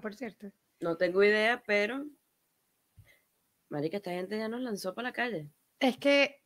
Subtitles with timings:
[0.00, 0.52] por cierto?
[0.80, 2.04] No tengo idea, pero.
[3.68, 5.50] Marica, esta gente ya nos lanzó para la calle.
[5.80, 6.42] Es que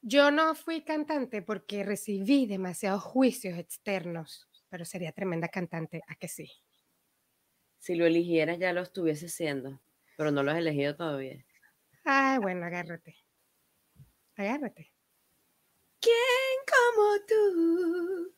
[0.00, 6.28] yo no fui cantante porque recibí demasiados juicios externos, pero sería tremenda cantante, ¿a que
[6.28, 6.50] sí?
[7.78, 9.80] Si lo eligieras ya lo estuviese siendo,
[10.16, 11.44] pero no lo has elegido todavía.
[12.04, 13.16] Ay, bueno, agárrate.
[14.36, 14.92] Agárrate.
[16.00, 16.14] ¿Quién
[16.66, 18.37] como tú?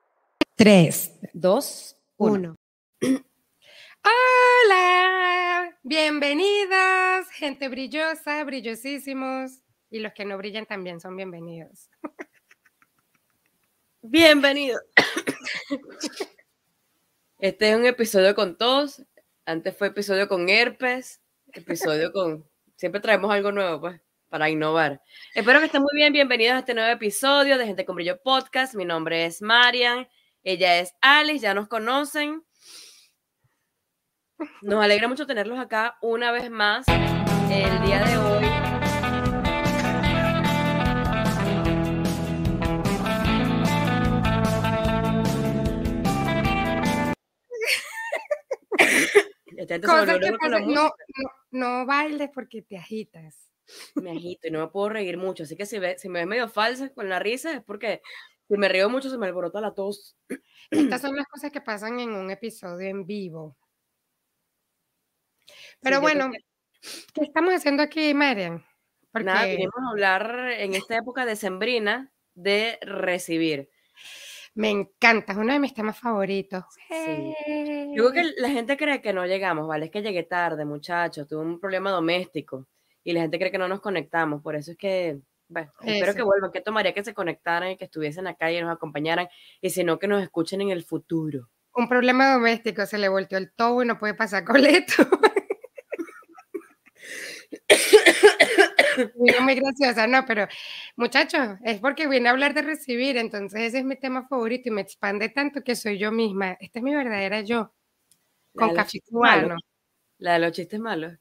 [0.61, 2.55] 3, 2, 1.
[4.03, 9.63] Hola, bienvenidas, gente brillosa, brillosísimos.
[9.89, 11.89] Y los que no brillan también son bienvenidos.
[14.03, 14.79] Bienvenido.
[17.39, 19.01] Este es un episodio con tos.
[19.45, 21.23] Antes fue episodio con herpes.
[21.53, 22.47] Episodio con.
[22.75, 25.01] Siempre traemos algo nuevo, pues, para innovar.
[25.33, 26.13] Espero que estén muy bien.
[26.13, 28.75] Bienvenidos a este nuevo episodio de Gente con Brillo Podcast.
[28.75, 30.07] Mi nombre es Marian.
[30.43, 32.43] Ella es Alice, ya nos conocen.
[34.63, 38.45] Nos alegra mucho tenerlos acá una vez más el día de hoy.
[50.65, 50.91] no,
[51.51, 53.51] no, bailes porque te agitas.
[53.93, 55.43] Me agito y no me puedo reír mucho.
[55.43, 58.01] Así que si, si me ves medio falsa con la risa es porque
[58.51, 60.17] si me río mucho se me alborota la tos.
[60.69, 63.57] Estas son las cosas que pasan en un episodio en vivo.
[65.79, 66.29] Pero bueno,
[67.13, 68.61] ¿qué estamos haciendo aquí, Marian?
[69.09, 69.25] Porque...
[69.25, 73.69] Nada, venimos a hablar en esta época de sembrina de recibir.
[74.53, 76.65] Me encanta, es uno de mis temas favoritos.
[76.89, 77.33] Sí.
[77.95, 79.85] Yo creo que la gente cree que no llegamos, ¿vale?
[79.85, 82.67] Es que llegué tarde, muchachos, tuve un problema doméstico
[83.01, 86.21] y la gente cree que no nos conectamos, por eso es que, bueno, espero que
[86.21, 89.27] vuelvan, que tomaría que se conectaran y que estuviesen acá y nos acompañaran,
[89.59, 91.49] y si no, que nos escuchen en el futuro.
[91.75, 94.93] Un problema doméstico, se le volteó el tobo y no puede pasar coleto.
[99.39, 100.47] muy graciosa, no, pero
[100.95, 104.71] muchachos, es porque viene a hablar de recibir, entonces ese es mi tema favorito y
[104.71, 106.57] me expande tanto que soy yo misma.
[106.61, 107.73] Esta es mi verdadera yo,
[108.55, 109.57] con café cubano.
[110.17, 111.17] La de los chistes malos.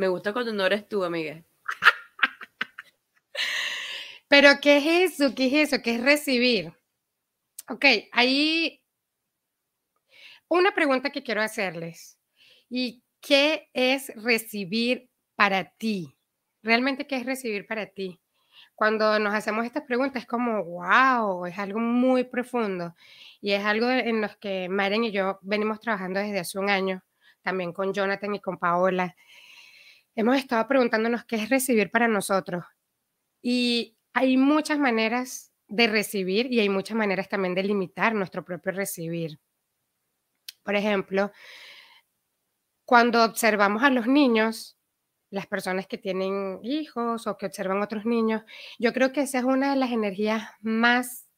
[0.00, 1.44] Me gusta cuando no eres tú, amiga.
[4.28, 5.34] Pero, ¿qué es eso?
[5.34, 5.82] ¿Qué es eso?
[5.82, 6.72] ¿Qué es recibir?
[7.68, 8.82] Ok, hay
[10.48, 12.18] una pregunta que quiero hacerles.
[12.70, 16.16] ¿Y ¿Qué es recibir para ti?
[16.62, 18.18] ¿Realmente qué es recibir para ti?
[18.74, 22.94] Cuando nos hacemos estas preguntas es como, wow, es algo muy profundo
[23.42, 27.02] y es algo en los que Maren y yo venimos trabajando desde hace un año,
[27.42, 29.14] también con Jonathan y con Paola.
[30.14, 32.64] Hemos estado preguntándonos qué es recibir para nosotros
[33.42, 38.72] y hay muchas maneras de recibir y hay muchas maneras también de limitar nuestro propio
[38.72, 39.38] recibir.
[40.64, 41.32] Por ejemplo,
[42.84, 44.76] cuando observamos a los niños,
[45.30, 48.42] las personas que tienen hijos o que observan otros niños,
[48.78, 51.28] yo creo que esa es una de las energías más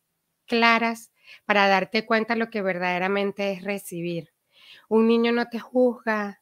[0.46, 1.12] claras
[1.44, 4.32] para darte cuenta lo que verdaderamente es recibir.
[4.88, 6.41] Un niño no te juzga,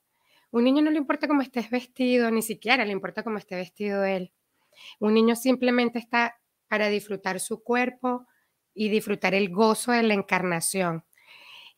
[0.51, 4.05] un niño no le importa cómo estés vestido, ni siquiera le importa cómo esté vestido
[4.05, 4.33] él.
[4.99, 8.27] Un niño simplemente está para disfrutar su cuerpo
[8.75, 11.05] y disfrutar el gozo de la encarnación.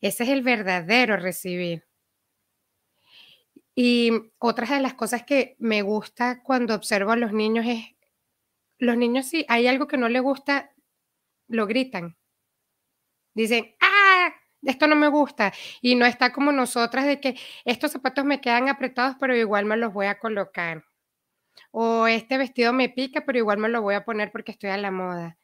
[0.01, 1.85] Ese es el verdadero recibir.
[3.75, 7.85] Y otra de las cosas que me gusta cuando observo a los niños es,
[8.77, 10.73] los niños si hay algo que no les gusta,
[11.47, 12.17] lo gritan.
[13.33, 13.75] Dicen,
[14.65, 15.53] esto no me gusta.
[15.81, 19.77] Y no está como nosotras de que estos zapatos me quedan apretados, pero igual me
[19.77, 20.85] los voy a colocar.
[21.71, 24.77] O este vestido me pica, pero igual me lo voy a poner porque estoy a
[24.77, 25.37] la moda.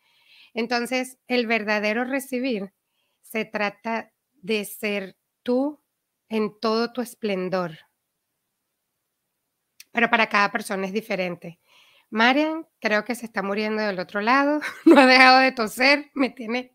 [0.53, 2.73] Entonces, el verdadero recibir
[3.21, 5.81] se trata de ser tú
[6.29, 7.77] en todo tu esplendor
[9.91, 11.59] pero para cada persona es diferente.
[12.09, 16.29] Marian creo que se está muriendo del otro lado, no ha dejado de toser, me
[16.29, 16.73] tiene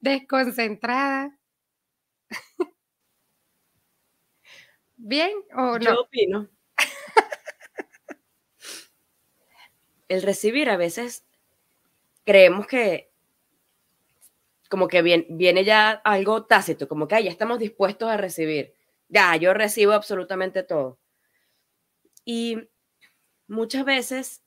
[0.00, 1.38] desconcentrada.
[4.96, 5.80] ¿Bien o no?
[5.80, 6.48] Yo opino.
[10.08, 11.24] El recibir a veces
[12.24, 13.10] creemos que
[14.68, 18.74] como que viene, viene ya algo tácito, como que ya estamos dispuestos a recibir.
[19.08, 20.98] Ya, yo recibo absolutamente todo.
[22.24, 22.70] Y
[23.48, 24.42] muchas veces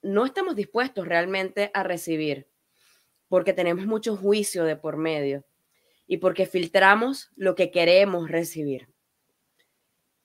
[0.00, 2.48] no estamos dispuestos realmente a recibir
[3.28, 5.44] porque tenemos mucho juicio de por medio
[6.06, 8.88] y porque filtramos lo que queremos recibir.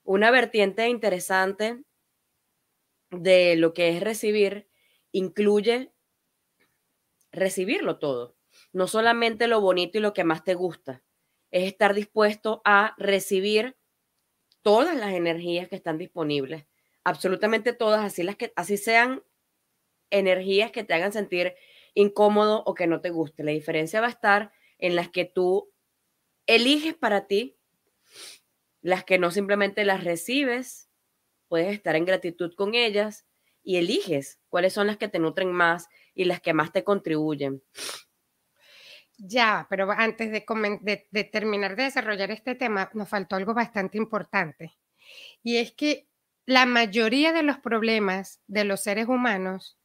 [0.04, 1.82] Una vertiente interesante
[3.10, 4.68] de lo que es recibir
[5.12, 5.92] incluye
[7.32, 8.36] recibirlo todo,
[8.72, 11.02] no solamente lo bonito y lo que más te gusta,
[11.50, 13.76] es estar dispuesto a recibir
[14.62, 16.66] todas las energías que están disponibles,
[17.04, 19.22] absolutamente todas, así, las que, así sean
[20.10, 21.54] energías que te hagan sentir
[21.94, 23.44] incómodo o que no te guste.
[23.44, 25.72] La diferencia va a estar en las que tú
[26.46, 27.56] eliges para ti,
[28.80, 30.88] las que no simplemente las recibes,
[31.48, 33.26] puedes estar en gratitud con ellas
[33.62, 37.62] y eliges cuáles son las que te nutren más y las que más te contribuyen.
[39.18, 44.78] Ya, pero antes de, terminar de desarrollar este tema, nos faltó algo bastante importante.
[45.42, 46.08] Y es que
[46.46, 49.77] la mayoría de los problemas de los seres humanos,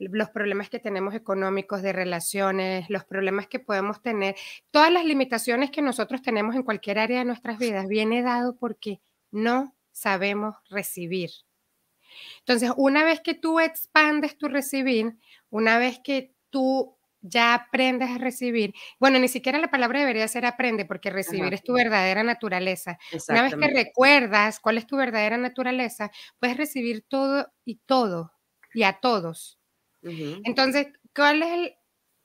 [0.00, 4.34] los problemas que tenemos económicos, de relaciones, los problemas que podemos tener,
[4.70, 9.00] todas las limitaciones que nosotros tenemos en cualquier área de nuestras vidas, viene dado porque
[9.30, 11.30] no sabemos recibir.
[12.40, 15.16] Entonces, una vez que tú expandes tu recibir,
[15.50, 18.72] una vez que tú ya aprendes a recibir.
[18.98, 22.98] Bueno, ni siquiera la palabra debería ser aprende, porque recibir es tu verdadera naturaleza.
[23.28, 28.32] Una vez que recuerdas cuál es tu verdadera naturaleza, puedes recibir todo y todo
[28.72, 29.59] y a todos.
[30.02, 31.74] Entonces, ¿cuál es el,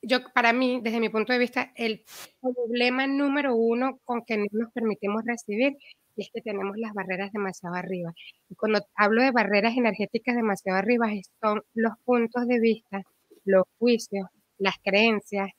[0.02, 2.04] yo, para mí, desde mi punto de vista, el
[2.42, 5.76] problema número uno con que no nos permitimos recibir
[6.16, 8.14] es que tenemos las barreras demasiado arriba.
[8.50, 11.08] Y cuando hablo de barreras energéticas demasiado arriba,
[11.42, 13.02] son los puntos de vista,
[13.44, 15.50] los juicios, las creencias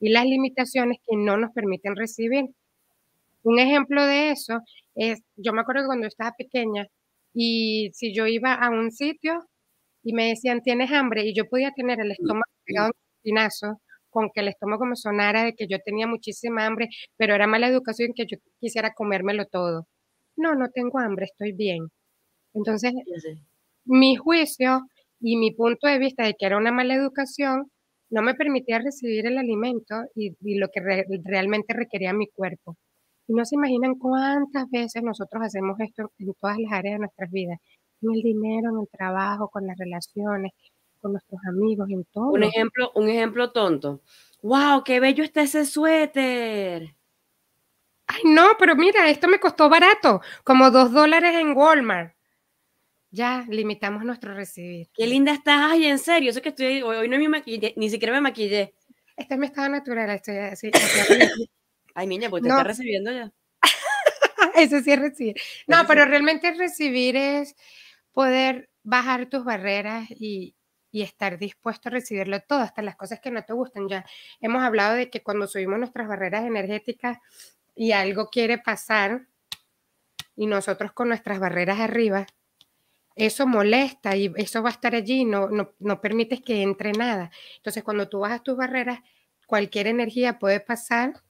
[0.00, 2.46] y las limitaciones que no nos permiten recibir.
[3.42, 4.60] Un ejemplo de eso
[4.94, 6.86] es, yo me acuerdo cuando estaba pequeña
[7.32, 9.48] y si yo iba a un sitio
[10.02, 13.80] y me decían, tienes hambre, y yo podía tener el estómago pegado en un pinazo,
[14.10, 17.68] con que el estómago me sonara de que yo tenía muchísima hambre, pero era mala
[17.68, 19.86] educación que yo quisiera comérmelo todo.
[20.36, 21.88] No, no tengo hambre, estoy bien.
[22.54, 22.92] Entonces,
[23.84, 24.82] mi juicio
[25.20, 27.70] y mi punto de vista de que era una mala educación
[28.10, 30.80] no me permitía recibir el alimento y, lo que
[31.24, 32.76] realmente requería mi cuerpo.
[33.26, 37.30] Y no se imaginan cuántas veces nosotros hacemos esto en todas las áreas de nuestras
[37.30, 37.58] vidas,
[38.02, 40.52] en el dinero, en el trabajo, con las relaciones,
[41.00, 42.30] con nuestros amigos, en todo.
[42.30, 44.00] Un ejemplo, un ejemplo tonto.
[44.42, 44.84] ¡Wow!
[44.84, 46.94] ¡Qué bello está ese suéter!
[48.06, 52.12] Ay, no, pero mira, esto me costó barato, como dos dólares en Walmart
[53.12, 54.88] ya limitamos nuestro recibir.
[54.94, 58.14] Qué linda estás, ay, en serio, eso que estoy, hoy, no me maquillé, ni siquiera
[58.14, 58.74] me maquillé.
[59.16, 60.70] Este es mi estado natural, estoy así.
[61.94, 63.30] ay, niña, pues te estás recibiendo ya.
[64.56, 65.36] eso sí es recibir.
[65.66, 67.54] No, pero realmente recibir es
[68.12, 70.54] poder bajar tus barreras y,
[70.90, 73.88] y estar dispuesto a recibirlo todo, hasta las cosas que no te gustan.
[73.88, 74.04] Ya
[74.40, 77.18] hemos hablado de que cuando subimos nuestras barreras energéticas
[77.74, 79.26] y algo quiere pasar
[80.36, 82.26] y nosotros con nuestras barreras arriba,
[83.14, 87.30] eso molesta y eso va a estar allí, no, no, no permites que entre nada.
[87.56, 89.00] Entonces, cuando tú bajas tus barreras,
[89.46, 91.22] cualquier energía puede pasar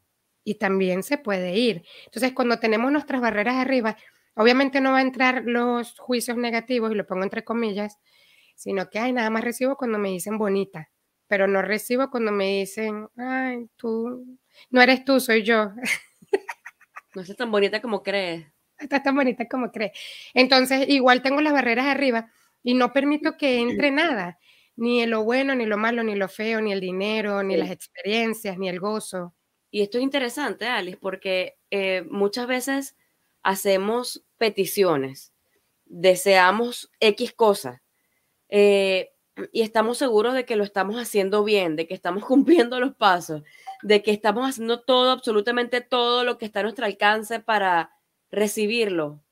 [0.44, 1.84] y también se puede ir.
[2.06, 3.96] Entonces, cuando tenemos nuestras barreras arriba,
[4.34, 7.98] obviamente no va a entrar los juicios negativos, y lo pongo entre comillas,
[8.54, 10.90] sino que, ay, nada más recibo cuando me dicen bonita,
[11.28, 14.38] pero no recibo cuando me dicen, ay, tú,
[14.70, 15.70] no eres tú, soy yo.
[17.14, 18.46] No es tan bonita como crees
[18.82, 19.92] está tan bonita como cree.
[20.34, 22.30] Entonces, igual tengo las barreras arriba
[22.62, 24.38] y no permito que entre nada,
[24.76, 28.58] ni lo bueno, ni lo malo, ni lo feo, ni el dinero, ni las experiencias,
[28.58, 29.34] ni el gozo.
[29.70, 32.96] Y esto es interesante, Alice, porque eh, muchas veces
[33.42, 35.32] hacemos peticiones,
[35.84, 37.80] deseamos X cosas
[38.48, 39.10] eh,
[39.52, 43.42] y estamos seguros de que lo estamos haciendo bien, de que estamos cumpliendo los pasos,
[43.82, 47.90] de que estamos haciendo todo, absolutamente todo lo que está a nuestro alcance para
[48.30, 49.22] recibirlo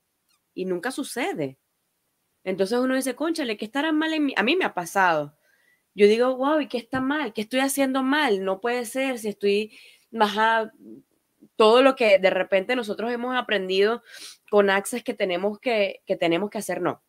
[0.53, 1.57] y nunca sucede.
[2.43, 4.33] Entonces uno dice, conchale, ¿qué estará mal en mí?
[4.35, 5.37] A mí me ha pasado.
[5.93, 7.33] Yo digo, wow, ¿y qué está mal?
[7.33, 8.43] ¿Qué estoy haciendo mal?
[8.43, 9.77] No puede ser si estoy
[10.09, 10.69] más
[11.55, 14.03] todo lo que de repente nosotros hemos aprendido
[14.49, 17.03] con Access que tenemos que, que tenemos que hacer, no.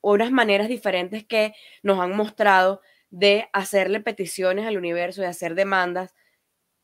[0.00, 6.14] Unas maneras diferentes que nos han mostrado de hacerle peticiones al universo, de hacer demandas,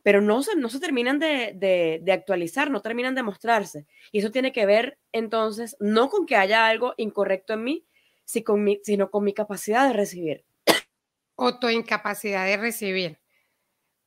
[0.03, 3.87] pero no se, no se terminan de, actualizar, no terminan de mostrarse.
[4.11, 7.87] Y eso tiene que ver entonces no con que haya algo incorrecto en mí,
[8.25, 10.45] sino con mi capacidad de recibir.
[11.37, 13.22] O tu incapacidad de recibir.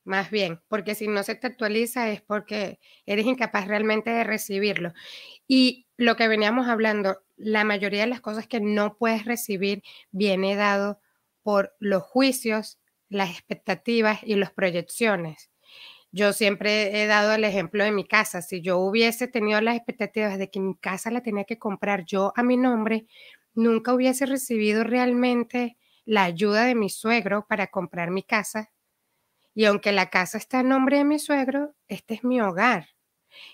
[0.06, 4.94] Más bien, porque si no se te actualiza es porque eres incapaz realmente de recibirlo.
[5.48, 10.56] Y lo que veníamos hablando, la mayoría de las cosas que no puedes recibir viene
[10.56, 11.00] dado
[11.44, 15.52] por los juicios, las expectativas y las proyecciones.
[16.12, 18.42] Yo siempre he dado el ejemplo de mi casa.
[18.42, 22.32] Si yo hubiese tenido las expectativas de que mi casa la tenía que comprar yo
[22.36, 23.08] a mi nombre,
[23.54, 28.72] nunca hubiese recibido realmente la ayuda de mi suegro para comprar mi casa.
[29.56, 32.90] Y aunque la casa está a nombre de mi suegro, este es mi hogar.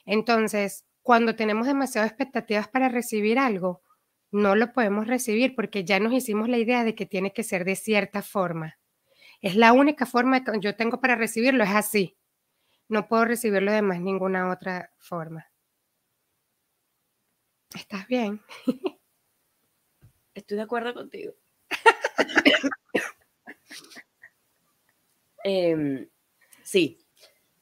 [0.05, 3.83] Entonces, cuando tenemos demasiadas expectativas para recibir algo,
[4.31, 7.65] no lo podemos recibir porque ya nos hicimos la idea de que tiene que ser
[7.65, 8.79] de cierta forma.
[9.41, 12.17] Es la única forma que yo tengo para recibirlo, es así.
[12.87, 15.51] No puedo recibirlo de más ninguna otra forma.
[17.75, 18.41] ¿Estás bien?
[20.33, 21.33] Estoy de acuerdo contigo.
[25.43, 26.07] Em,
[26.63, 26.99] sí.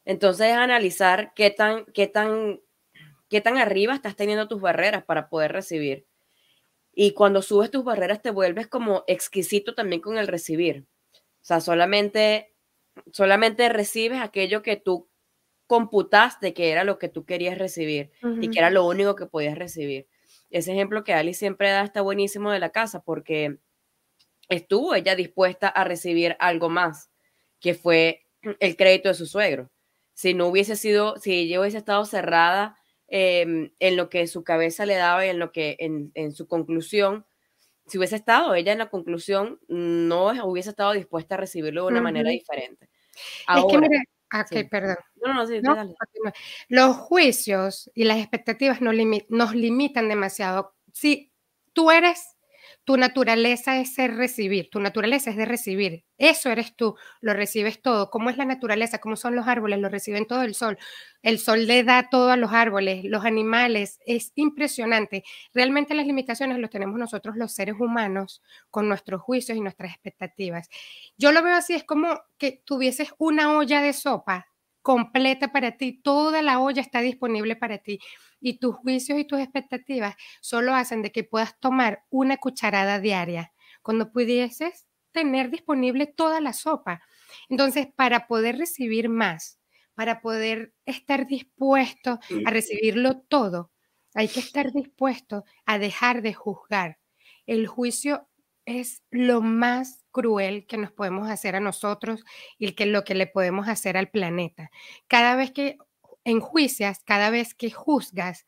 [0.05, 2.61] Entonces, analizar qué tan, qué tan,
[3.29, 6.05] qué tan arriba estás teniendo tus barreras para poder recibir.
[6.93, 10.85] Y cuando subes tus barreras te vuelves como exquisito también con el recibir.
[11.13, 12.53] O sea, solamente,
[13.11, 15.07] solamente recibes aquello que tú
[15.67, 19.55] computaste que era lo que tú querías recibir y que era lo único que podías
[19.55, 20.07] recibir.
[20.49, 23.59] Ese ejemplo que Ali siempre da está buenísimo de la casa porque
[24.49, 27.11] estuvo ella dispuesta a recibir algo más,
[27.59, 28.25] que fue
[28.59, 29.69] el crédito de su suegro.
[30.13, 34.85] Si no hubiese sido, si ella hubiese estado cerrada em, en lo que su cabeza
[34.85, 37.25] le daba y en lo que, en, su conclusión,
[37.87, 42.01] si hubiese estado ella en la conclusión, no hubiese estado dispuesta a recibirlo de una
[42.01, 42.89] manera diferente.
[43.47, 44.97] Ahora, es que ah, perdón.
[45.15, 45.59] No, no, sí,
[46.67, 48.93] Los juicios y las expectativas nos,
[49.29, 50.75] nos limitan demasiado.
[50.93, 51.33] Si
[51.73, 52.37] tú eres
[52.89, 56.05] tu naturaleza es ser recibir, tu naturaleza es de recibir.
[56.17, 58.09] Eso eres tú, lo recibes todo.
[58.09, 58.97] ¿Cómo es la naturaleza?
[58.97, 59.77] ¿Cómo son los árboles?
[59.77, 60.75] Lo reciben todo el sol.
[61.21, 63.99] El sol le da todo a los árboles, los animales.
[64.07, 65.23] Es impresionante.
[65.53, 68.41] Realmente las limitaciones las tenemos nosotros los seres humanos
[68.71, 70.67] con nuestros juicios y nuestras expectativas.
[71.15, 74.47] Yo lo veo así, es como que tuvieses una olla de sopa
[74.81, 77.99] completa para ti, toda la olla está disponible para ti
[78.41, 83.53] y tus juicios y tus expectativas solo hacen de que puedas tomar una cucharada diaria
[83.81, 87.01] cuando pudieses tener disponible toda la sopa.
[87.49, 89.59] Entonces, para poder recibir más,
[89.95, 93.71] para poder estar dispuesto a recibirlo todo,
[94.13, 96.99] hay que estar dispuesto a dejar de juzgar.
[97.45, 98.28] El juicio
[98.69, 102.23] es lo más cruel que nos podemos hacer a nosotros
[102.57, 104.71] y que lo que le podemos hacer al planeta.
[105.07, 105.77] Cada vez que
[106.23, 108.45] enjuicias, cada vez que juzgas,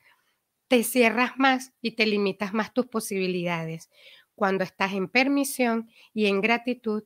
[0.67, 3.89] te cierras más y te limitas más tus posibilidades.
[4.35, 7.03] Cuando estás en permisión y en gratitud,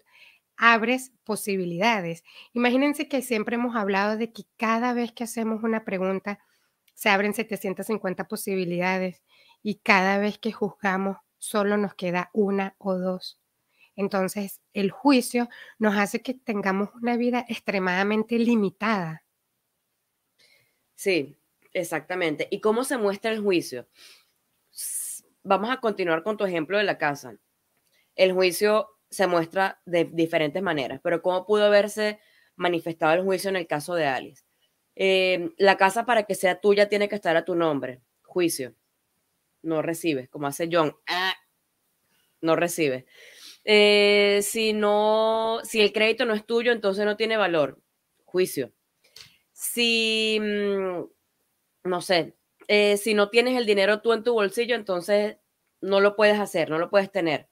[0.57, 2.24] abres posibilidades.
[2.53, 6.39] Imagínense que siempre hemos hablado de que cada vez que hacemos una pregunta,
[6.93, 9.24] se abren 750 posibilidades
[9.62, 13.40] y cada vez que juzgamos, solo nos queda una o dos.
[13.96, 15.48] Entonces, el juicio
[15.80, 19.24] nos hace que tengamos una vida extremadamente limitada.
[20.96, 21.38] Sí,
[21.72, 22.48] exactamente.
[22.52, 23.88] ¿Y cómo se muestra el juicio?
[25.44, 27.38] Vamos a continuar con tu ejemplo de la casa.
[28.16, 32.20] El juicio se muestra de diferentes maneras, pero ¿cómo pudo haberse
[32.56, 34.44] manifestado el juicio en el caso de Alice?
[34.96, 38.02] Em, la casa para que sea tuya tiene que estar a tu nombre.
[38.24, 38.74] Juicio.
[39.65, 40.95] No recibes, como hace John.
[41.07, 41.34] Ah,
[42.41, 43.05] no recibe.
[43.63, 47.79] Eh, si no, si el crédito no es tuyo, entonces no tiene valor.
[48.25, 48.72] Juicio
[49.55, 51.05] si, mm,
[51.86, 52.36] no sé,
[52.67, 55.38] eh, si no tienes el dinero tú en tu bolsillo, entonces
[55.81, 57.50] no lo puedes hacer, no lo puedes tener.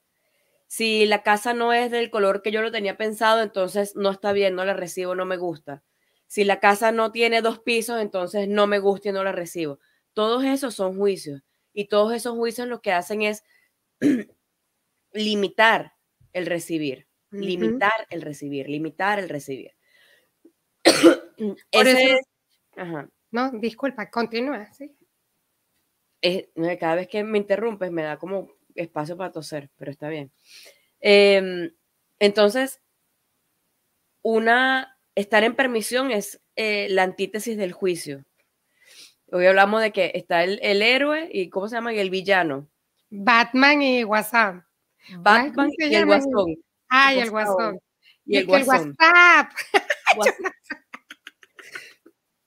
[0.68, 4.32] Si la casa no es del color que yo lo tenía pensado, entonces no está
[4.32, 5.82] bien, no la recibo, no me gusta.
[6.26, 9.78] Si la casa no tiene dos pisos, entonces no me gusta y no la recibo.
[10.14, 11.42] Todos esos son juicios
[11.74, 13.44] y todos esos juicios lo que hacen es
[15.12, 15.92] limitar
[16.32, 19.72] el recibir, limitar el recibir, limitar el recibir.
[23.30, 24.96] No, disculpa, continúa, sí.
[26.78, 30.30] cada vez que me interrumpes me da como espacio para toser, pero está bien.
[31.00, 31.74] Em,
[32.20, 32.80] entonces,
[34.22, 38.24] una, estar en permisión es eh, la antítesis del juicio.
[39.32, 41.92] Hoy hablamos de que está el, héroe y ¿cómo se llama?
[41.92, 42.68] Y el villano.
[43.10, 44.64] Batman y WhatsApp.
[45.18, 46.56] Batman y el guasón.
[46.88, 47.80] Ay, el guasón.
[48.26, 49.50] Y, el, WhatsApp.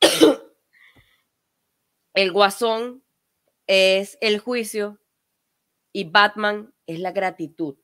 [2.14, 3.04] el guasón
[3.68, 5.00] es el juicio
[5.92, 7.78] y Batman es la gratitud.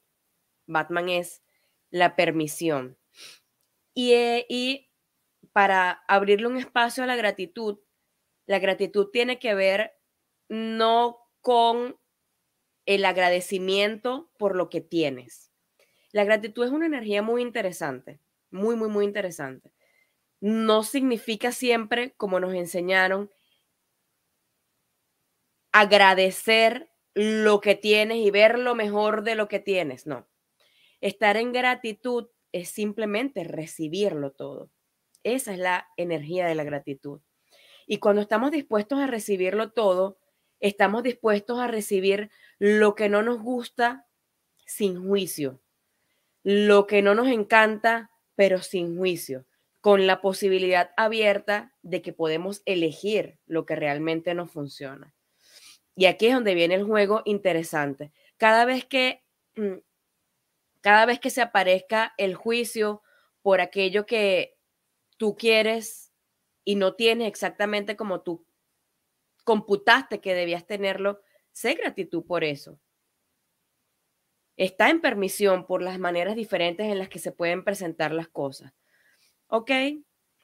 [0.65, 1.43] Batman es
[1.89, 2.97] la permisión.
[3.93, 4.89] Y, eh, y
[5.51, 7.79] para abrirle un espacio a la gratitud,
[8.45, 9.93] la gratitud tiene que ver
[10.49, 11.97] no con
[12.85, 15.51] el agradecimiento por lo que tienes.
[16.11, 18.19] La gratitud es una energía muy interesante,
[18.51, 19.73] muy, muy, muy interesante.
[20.41, 23.31] No significa siempre, como nos enseñaron,
[25.71, 30.05] agradecer lo que tienes y ver lo mejor de lo que tienes.
[30.05, 30.27] No.
[31.01, 34.69] Estar en gratitud es simplemente recibirlo todo.
[35.23, 37.21] Esa es la energía de la gratitud.
[37.87, 40.17] Y cuando estamos dispuestos a recibirlo todo,
[40.59, 44.07] estamos dispuestos a recibir lo que no nos gusta
[44.65, 45.59] sin juicio,
[46.43, 49.45] lo que no nos encanta, pero sin juicio,
[49.81, 55.13] con la posibilidad abierta de que podemos elegir lo que realmente nos funciona.
[55.95, 58.11] Y aquí es donde viene el juego interesante.
[58.37, 59.23] Cada vez que,
[59.55, 59.79] mm,
[60.81, 63.01] cada vez que se aparezca el juicio
[63.41, 64.57] por aquello que
[65.17, 66.02] tú quieres
[66.65, 68.45] y no tienes exactamente como tú
[69.43, 72.79] computaste que debías tenerlo, sé gratitud por eso.
[74.55, 78.73] Está en permisión por las maneras diferentes en las que se pueden presentar las cosas.
[79.47, 79.71] Ok,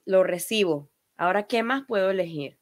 [0.05, 0.89] lo recibo.
[1.15, 2.59] Ahora, ¿qué más puedo elegir?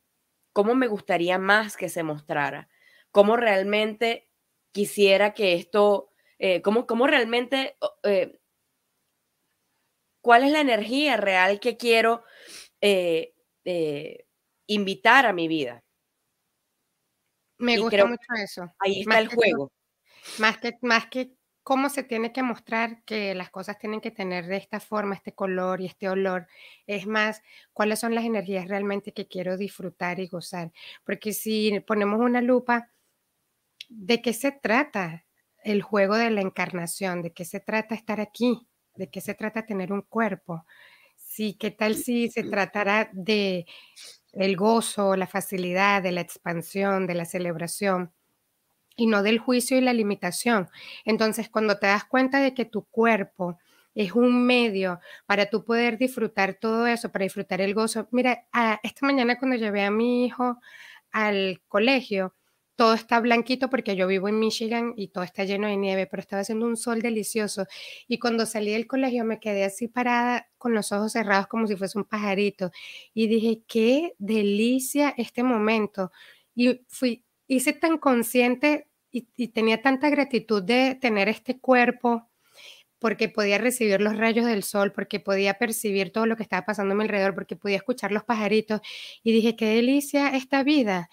[0.54, 2.70] ¿Cómo me gustaría más que se mostrara?
[3.12, 4.30] ¿Cómo realmente
[4.72, 8.40] quisiera que esto, eh, cómo, realmente, eh,
[10.22, 12.24] cuál es la energía real que quiero
[12.82, 13.34] eh,
[14.68, 15.84] invitar a mi vida?
[17.58, 18.72] Me gusta mucho eso.
[18.80, 19.72] Ahí está el juego.
[20.40, 21.34] Más que, más que
[21.68, 25.34] cómo se tiene que mostrar que las cosas tienen que tener de esta forma, este
[25.34, 26.48] color y este olor.
[26.86, 27.42] Es más,
[27.74, 30.72] cuáles son las energías realmente que quiero disfrutar y gozar.
[31.04, 32.92] Porque si ponemos una lupa,
[33.90, 35.26] ¿de qué se trata
[35.64, 37.22] el juego de la encarnación?
[37.22, 38.68] ¿De qué se trata estar aquí?
[38.96, 40.66] ¿De qué se trata tener un cuerpo?
[41.38, 43.68] Sí, ¿qué tal si se tratara de
[44.34, 48.12] el gozo, la facilidad, de la expansión, de la celebración
[48.96, 50.70] y no del juicio y la limitación.
[51.06, 53.60] Entonces, cuando te das cuenta de que tu cuerpo
[53.96, 58.08] es un medio para tú poder disfrutar todo eso, para disfrutar el gozo.
[58.12, 58.48] Mira,
[58.84, 60.60] esta mañana cuando llevé a mi hijo
[61.12, 62.36] al colegio,
[62.78, 66.22] todo está blanquito porque yo vivo en Michigan y todo está lleno de nieve, pero
[66.22, 67.66] estaba haciendo un sol delicioso.
[68.08, 71.76] Y cuando salí del colegio me quedé así parada con los ojos cerrados como si
[71.76, 72.72] fuese un pajarito.
[73.16, 76.12] Y dije, qué delicia este momento.
[76.56, 82.30] Y fui, hice tan consciente y, y tenía tanta gratitud de tener este cuerpo
[83.00, 86.94] porque podía recibir los rayos del sol, porque podía percibir todo lo que estaba pasando
[86.94, 88.82] a mi alrededor, porque podía escuchar los pajaritos.
[89.24, 91.10] Y dije, qué delicia esta vida.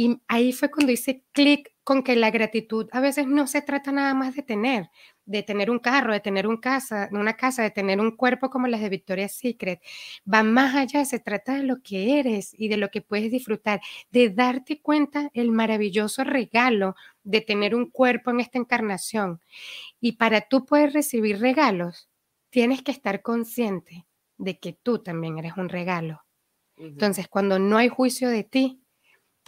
[0.00, 3.90] Y ahí fue cuando hice clic con que la gratitud a veces no se trata
[3.90, 4.90] nada más de tener,
[5.24, 8.68] de tener un carro, de tener un casa, una casa, de tener un cuerpo como
[8.68, 9.80] las de Victoria's Secret.
[10.32, 13.80] Va más allá, se trata de lo que eres y de lo que puedes disfrutar,
[14.12, 19.40] de darte cuenta el maravilloso regalo de tener un cuerpo en esta encarnación.
[20.00, 22.08] Y para tú poder recibir regalos,
[22.50, 24.06] tienes que estar consciente
[24.36, 26.22] de que tú también eres un regalo.
[26.76, 28.82] Entonces, cuando no hay juicio de ti,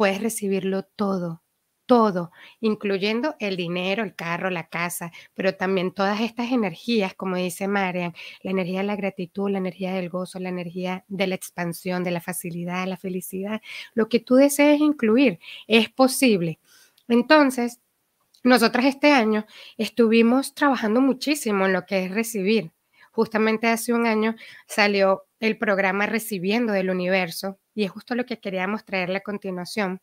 [0.00, 1.42] puedes recibirlo todo,
[1.84, 7.68] todo, incluyendo el dinero, el carro, la casa, pero también todas estas energías, como dice
[7.68, 12.02] Marian, la energía de la gratitud, la energía del gozo, la energía de la expansión,
[12.02, 13.60] de la facilidad, la felicidad,
[13.92, 16.60] lo que tú desees incluir, es posible.
[17.06, 17.78] Entonces,
[18.42, 19.44] nosotras este año
[19.76, 22.72] estuvimos trabajando muchísimo en lo que es recibir.
[23.12, 24.34] Justamente hace un año
[24.66, 30.00] salió el programa Recibiendo del Universo, y es justo lo que queríamos traerle a continuación,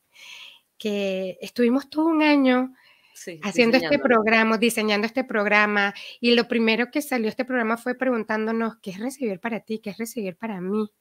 [0.77, 2.73] que estuvimos todo un año
[3.43, 8.77] haciendo este programa, diseñando este programa, y lo primero que salió este programa fue preguntándonos
[8.82, 10.91] qué es recibir para ti, qué es recibir para mí,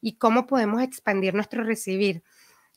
[0.00, 2.22] y cómo podemos expandir nuestro recibir.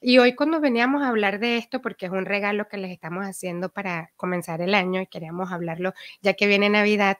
[0.02, 3.24] Y hoy cuando veníamos a hablar de esto, porque es un regalo que les estamos
[3.24, 7.20] haciendo para comenzar el año y queríamos hablarlo ya que viene Navidad,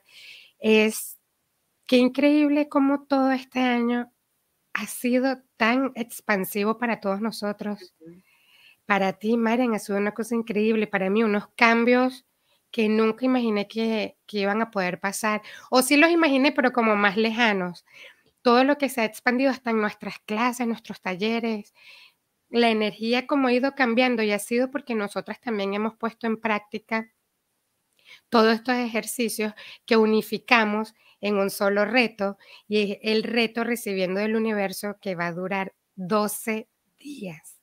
[0.58, 1.18] es
[1.86, 4.11] qué increíble cómo todo este año
[4.74, 7.94] ha sido tan expansivo para todos nosotros.
[8.86, 10.86] Para ti, Marian, ha sido una cosa increíble.
[10.86, 12.26] Para mí, unos cambios
[12.70, 15.42] que nunca imaginé que, que iban a poder pasar.
[15.70, 17.84] O sí los imaginé, pero como más lejanos.
[18.42, 21.74] Todo lo que se ha expandido hasta en nuestras clases, nuestros talleres,
[22.48, 26.38] la energía como ha ido cambiando y ha sido porque nosotras también hemos puesto en
[26.38, 27.10] práctica
[28.32, 29.52] todos estos ejercicios
[29.84, 35.34] que unificamos en un solo reto y el reto recibiendo del universo que va a
[35.34, 36.66] durar 12
[36.98, 37.60] días.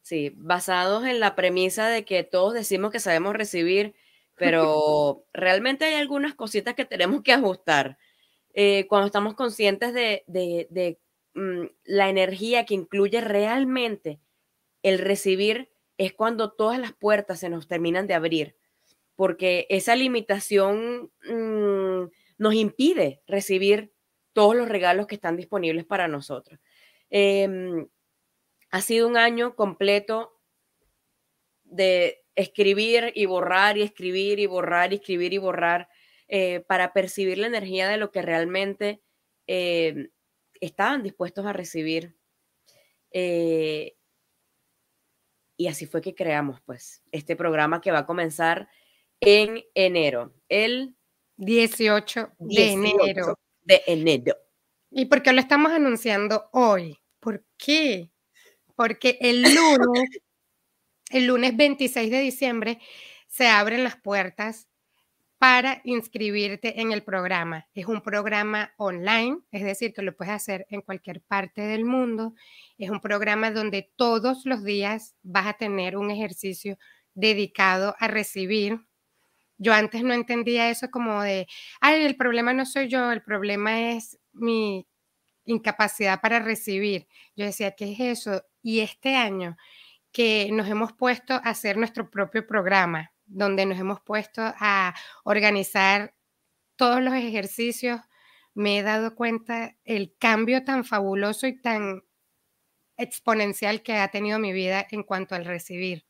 [0.00, 3.94] Sí, basados en la premisa de que todos decimos que sabemos recibir,
[4.34, 7.98] pero realmente hay algunas cositas que tenemos que ajustar.
[8.54, 10.98] Eh, cuando estamos conscientes de,
[11.34, 14.20] mm, la energía que incluye realmente
[14.82, 18.56] el recibir es cuando todas las puertas se nos terminan de abrir,
[19.22, 23.92] porque esa limitación mm, nos impide recibir
[24.32, 26.58] todos los regalos que están disponibles para nosotros.
[27.08, 27.86] Em,
[28.72, 30.40] ha sido un año completo
[31.62, 35.88] de escribir y borrar y escribir y borrar y escribir y borrar
[36.26, 39.02] eh, para percibir la energía de lo que realmente
[39.46, 40.10] em,
[40.60, 42.16] estaban dispuestos a recibir.
[43.12, 43.94] Eh,
[45.56, 48.68] y así fue que creamos pues este programa que va a comenzar
[49.22, 50.96] en enero, el
[51.36, 53.38] 18 de enero.
[53.62, 54.36] De enero.
[54.90, 56.98] ¿Y por qué lo estamos anunciando hoy?
[57.20, 58.10] ¿Por qué?
[58.74, 60.10] Porque el lunes,
[61.10, 62.80] el lunes 26 de diciembre,
[63.28, 64.68] se abren las puertas
[65.38, 67.68] para inscribirte en el programa.
[67.74, 72.34] Es un programa online, es decir, que lo puedes hacer en cualquier parte del mundo.
[72.76, 76.76] Es un programa donde todos los días vas a tener un ejercicio
[77.14, 78.80] dedicado a recibir.
[79.62, 81.46] Yo antes no entendía eso como de,
[81.80, 84.88] ay, el problema no soy yo, el problema es mi
[85.44, 87.06] incapacidad para recibir.
[87.36, 88.44] Yo decía, ¿qué es eso?
[88.60, 89.56] Y este año
[90.10, 96.14] que nos hemos puesto a hacer nuestro propio programa, donde nos hemos puesto a organizar
[96.74, 98.00] todos los ejercicios,
[98.54, 102.02] me he dado cuenta el cambio tan fabuloso y tan
[102.96, 106.04] exponencial que ha tenido mi vida en cuanto al recibir.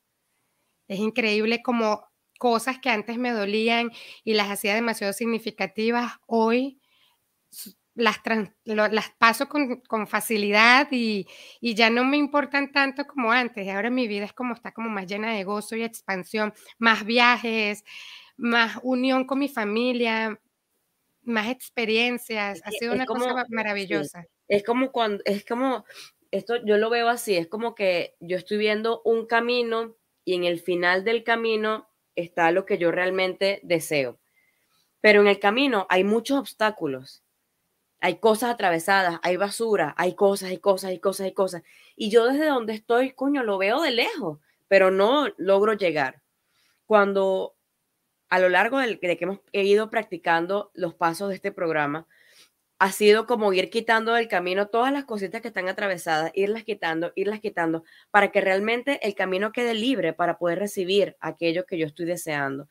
[0.88, 2.11] Es increíble como
[2.42, 3.92] cosas que antes me dolían
[4.24, 6.80] y las hacía demasiado significativas, hoy
[7.94, 8.18] las,
[8.64, 11.28] las paso con, facilidad y,
[11.60, 13.68] ya no me importan tanto como antes.
[13.68, 17.84] Ahora mi vida es como está como más llena de gozo y expansión, más viajes,
[18.36, 20.40] más unión con mi familia,
[21.22, 22.60] más experiencias.
[22.64, 24.26] Ha sido una cosa maravillosa.
[24.48, 25.84] Es como cuando, es como,
[26.32, 30.42] esto yo lo veo así, es como que yo estoy viendo un camino y en
[30.42, 34.18] el final del camino está lo que yo realmente deseo.
[35.00, 37.22] Pero en el camino hay muchos obstáculos
[38.02, 41.62] hay cosas atravesadas, hay basura, hay cosas, hay cosas, hay cosas, hay cosas.
[41.94, 46.20] Y yo desde donde estoy, coño, lo veo de lejos, pero no logro llegar.
[46.84, 47.54] Cuando
[48.28, 52.08] a lo largo de que hemos ido practicando los pasos de este programa,
[52.82, 57.12] ha sido como ir quitando del camino todas las cositas que están atravesadas, irlas quitando,
[57.14, 61.86] irlas quitando, para que realmente el camino quede libre para poder recibir aquello que yo
[61.86, 62.68] estoy deseando.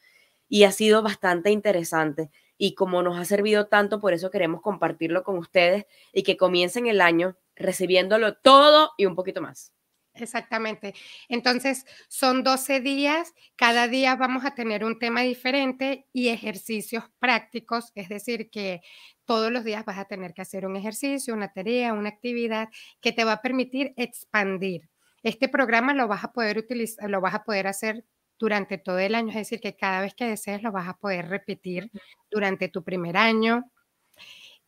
[0.49, 5.23] Y ha sido bastante interesante y como nos ha servido tanto, por eso queremos compartirlo
[5.23, 9.71] con ustedes y que comiencen el año recibiéndolo todo y un poquito más.
[10.15, 10.93] Exactamente.
[11.29, 17.91] Entonces, son 12 días, cada día vamos a tener un tema diferente y ejercicios prácticos,
[17.95, 18.81] es decir, que
[19.25, 22.67] todos los días vas a tener que hacer un ejercicio, una tarea, una actividad
[22.99, 24.89] que te va a permitir expandir.
[25.23, 28.03] Este programa lo vas a poder utilizar, lo vas a poder hacer
[28.37, 31.29] durante todo el año, es decir, que cada vez que desees lo vas a poder
[31.29, 31.89] repetir
[32.29, 33.71] durante tu primer año.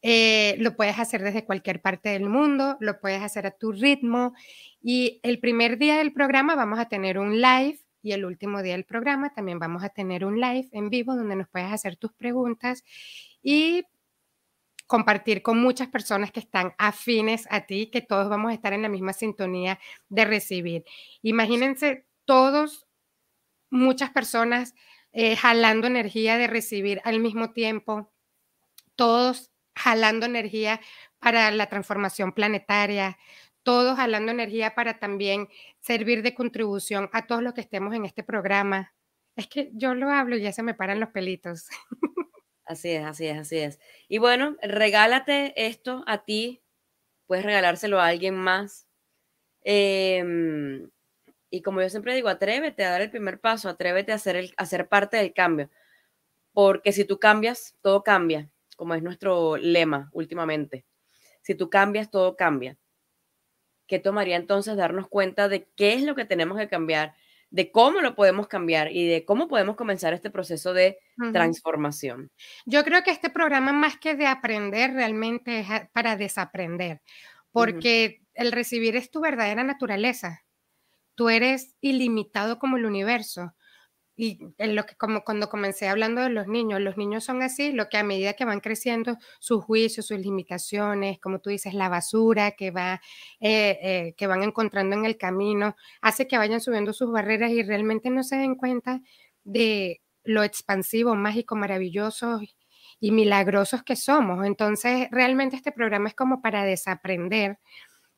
[0.05, 4.33] Eh, lo puedes hacer desde cualquier parte del mundo, lo puedes hacer a tu ritmo
[4.81, 8.73] y el primer día del programa vamos a tener un live y el último día
[8.73, 12.11] del programa también vamos a tener un live en vivo donde nos puedes hacer tus
[12.11, 12.83] preguntas
[13.41, 13.85] y
[14.87, 18.81] compartir con muchas personas que están afines a ti, que todos vamos a estar en
[18.81, 20.83] la misma sintonía de recibir.
[21.21, 22.85] Imagínense todos
[23.69, 24.75] muchas personas
[25.13, 28.11] eh, jalando energía de recibir al mismo tiempo,
[28.97, 30.79] todos jalando energía
[31.19, 33.17] para la transformación planetaria,
[33.63, 35.47] todos jalando energía para también
[35.79, 38.93] servir de contribución a todos los que estemos en este programa.
[39.35, 41.67] Es que yo lo hablo y ya se me paran los pelitos.
[42.65, 43.79] Así es, así es, así es.
[44.07, 46.63] Y bueno, regálate esto a ti,
[47.27, 48.87] puedes regalárselo a alguien más.
[49.65, 50.23] Eh,
[51.53, 54.53] y como yo siempre digo, atrévete a dar el primer paso, atrévete a ser, el,
[54.57, 55.69] a ser parte del cambio.
[56.51, 58.49] Porque si tú cambias, todo cambia,
[58.83, 60.85] como es nuestro lema últimamente.
[61.41, 62.77] Si tú cambias, todo cambia.
[63.87, 67.15] ¿Qué tomaría entonces darnos cuenta de qué es lo que tenemos que cambiar,
[67.49, 70.97] de cómo lo podemos cambiar y de cómo podemos comenzar este proceso de
[71.31, 72.29] transformación?
[72.65, 77.01] Yo creo que este programa, más que de aprender, realmente es para desaprender,
[77.53, 80.43] porque el recibir es tu verdadera naturaleza
[81.15, 83.53] tú eres ilimitado como el universo.
[84.15, 87.71] Y en lo que como cuando comencé hablando de los niños, los niños son así,
[87.71, 91.89] lo que a medida que van creciendo, sus juicios, sus limitaciones, como tú dices, la
[91.89, 93.01] basura que, va,
[93.39, 97.63] eh, eh, que van encontrando en el camino, hace que vayan subiendo sus barreras y
[97.63, 99.01] realmente no se den cuenta
[99.43, 102.39] de lo expansivo, mágico, maravilloso
[102.99, 104.45] y milagrosos que somos.
[104.45, 107.59] Entonces, realmente este programa es como para desaprender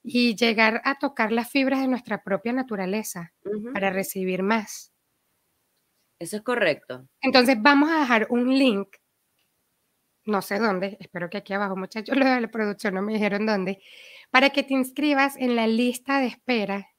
[0.03, 3.33] y llegar a tocar las fibras de nuestra propia naturaleza
[3.73, 4.94] para recibir más.
[6.19, 7.07] Eso es correcto.
[7.21, 8.87] Entonces, vamos a dejar un link,
[10.25, 13.45] no sé dónde, espero que aquí abajo, muchachos, lo de la producción no me dijeron
[13.45, 13.79] dónde,
[14.31, 16.89] para que te inscribas en la lista de espera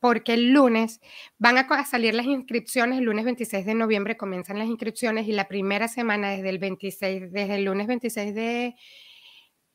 [0.00, 1.00] porque el lunes
[1.38, 5.48] van a salir las inscripciones, el lunes 26 de noviembre comienzan las inscripciones y la
[5.48, 8.76] primera semana desde el 26, desde el lunes 26 de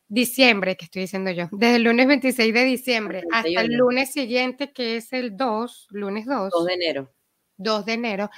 [0.08, 4.72] diciembre, que estoy diciendo yo, desde el lunes 26 de diciembre hasta el lunes siguiente,
[4.72, 6.52] que es el 2, lunes 2.
[6.52, 7.13] 2 de enero.
[7.58, 8.30] 2 de enero,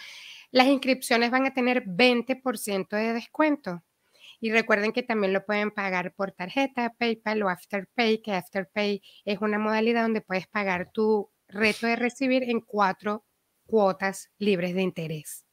[0.52, 3.84] las inscripciones van a tener 20% de descuento.
[4.40, 9.42] Y recuerden que también lo pueden pagar por tarjeta, PayPal o Afterpay, que Afterpay es
[9.42, 13.26] una modalidad donde puedes pagar tu reto de recibir en cuatro
[13.66, 15.46] cuotas libres de interés.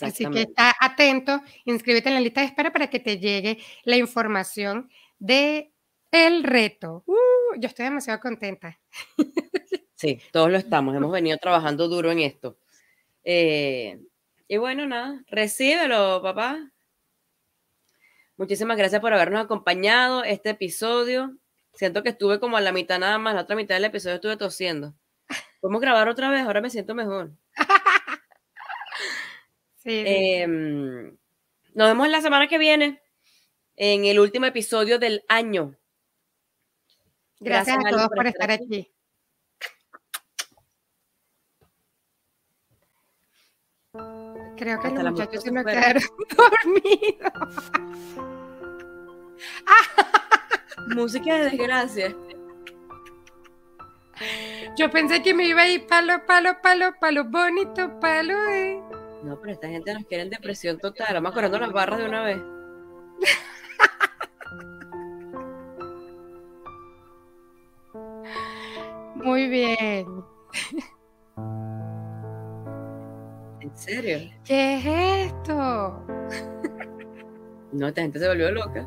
[0.00, 3.96] Así que está atento, inscríbete en la lista de espera para que te llegue la
[3.96, 5.72] información de
[6.12, 7.02] el reto.
[7.06, 8.78] Uh, yo estoy demasiado contenta.
[10.02, 10.96] Sí, todos lo estamos.
[10.96, 12.58] Hemos venido trabajando duro en esto.
[13.22, 14.00] Eh,
[14.48, 16.72] y bueno, nada, recíbelo, papá.
[18.36, 21.36] Muchísimas gracias por habernos acompañado este episodio.
[21.74, 24.36] Siento que estuve como a la mitad nada más, la otra mitad del episodio estuve
[24.36, 24.92] tosiendo.
[25.60, 27.30] Podemos grabar otra vez, ahora me siento mejor.
[29.84, 31.16] Em,
[31.74, 33.00] nos vemos la semana que viene
[33.76, 35.76] en el último episodio del año.
[37.38, 38.92] Gracias, a todos por, estar aquí.
[44.62, 46.04] Creo que los muchachos se me quedaron
[46.36, 47.32] dormidos.
[50.94, 52.14] Música de desgracia.
[54.76, 58.80] Yo pensé que me iba a ir palo, palo, palo, palo, bonito, palo, eh.
[59.24, 61.14] No, pero esta gente nos quiere en depresión total.
[61.14, 62.38] Vamos corriendo las barras de una vez.
[69.16, 70.06] Muy bien.
[73.72, 74.18] ¿En serio?
[74.44, 76.04] ¿Qué es esto?
[77.72, 78.86] No, esta gente se volvió loca.